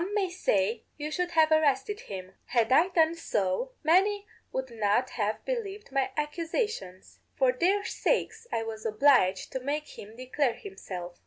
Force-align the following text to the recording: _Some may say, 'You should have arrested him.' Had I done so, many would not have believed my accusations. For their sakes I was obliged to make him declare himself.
_Some 0.01 0.15
may 0.15 0.31
say, 0.31 0.81
'You 0.97 1.11
should 1.11 1.29
have 1.33 1.51
arrested 1.51 1.99
him.' 1.99 2.33
Had 2.45 2.71
I 2.71 2.87
done 2.87 3.13
so, 3.13 3.73
many 3.83 4.25
would 4.51 4.71
not 4.71 5.11
have 5.11 5.45
believed 5.45 5.91
my 5.91 6.09
accusations. 6.17 7.19
For 7.35 7.51
their 7.51 7.85
sakes 7.85 8.47
I 8.51 8.63
was 8.63 8.83
obliged 8.83 9.51
to 9.51 9.59
make 9.59 9.99
him 9.99 10.15
declare 10.15 10.55
himself. 10.55 11.19